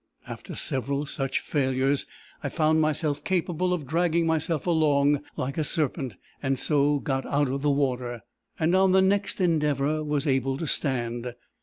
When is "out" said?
7.27-7.49